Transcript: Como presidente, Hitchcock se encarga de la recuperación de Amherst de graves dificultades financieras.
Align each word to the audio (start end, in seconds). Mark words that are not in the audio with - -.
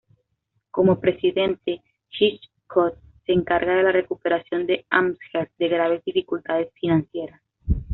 Como 0.71 0.99
presidente, 0.99 1.83
Hitchcock 2.09 2.97
se 3.23 3.33
encarga 3.33 3.75
de 3.75 3.83
la 3.83 3.91
recuperación 3.91 4.65
de 4.65 4.83
Amherst 4.89 5.55
de 5.59 5.67
graves 5.67 6.03
dificultades 6.03 6.69
financieras. 6.73 7.39